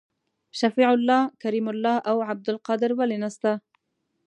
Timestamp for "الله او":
1.71-2.17